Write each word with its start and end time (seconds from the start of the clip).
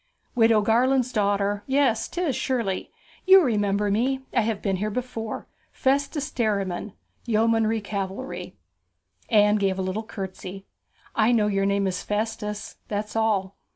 'Widow 0.33 0.61
Garland's 0.61 1.13
daughter! 1.13 1.63
yes, 1.67 2.07
'tis! 2.07 2.35
surely. 2.35 2.89
You 3.27 3.43
remember 3.43 3.91
me? 3.91 4.21
I 4.33 4.41
have 4.41 4.59
been 4.59 4.77
here 4.77 4.89
before. 4.89 5.47
Festus 5.71 6.31
Derriman, 6.31 6.93
Yeomanry 7.27 7.81
Cavalry.' 7.81 8.57
Anne 9.29 9.57
gave 9.57 9.77
a 9.77 9.83
little 9.83 10.01
curtsey. 10.01 10.65
'I 11.15 11.31
know 11.33 11.45
your 11.45 11.67
name 11.67 11.85
is 11.85 12.01
Festus 12.01 12.77
that's 12.87 13.15
all.' 13.15 13.55